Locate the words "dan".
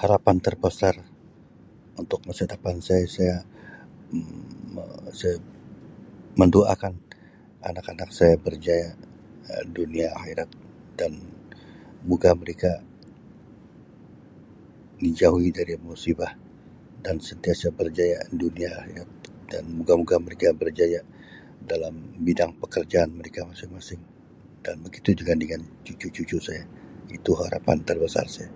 10.98-11.12, 17.04-17.16, 19.52-19.62, 24.64-24.76